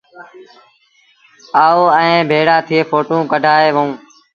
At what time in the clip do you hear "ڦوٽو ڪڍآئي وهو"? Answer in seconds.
2.89-3.85